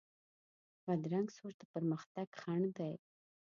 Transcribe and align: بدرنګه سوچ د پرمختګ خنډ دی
بدرنګه 0.85 1.33
سوچ 1.37 1.53
د 1.59 1.63
پرمختګ 1.73 2.27
خنډ 2.41 2.65
دی 2.77 2.93